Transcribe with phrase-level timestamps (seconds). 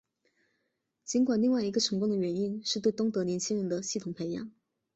[1.03, 4.51] 尽管另外一个成功的原因是对东德年轻人的系统培养。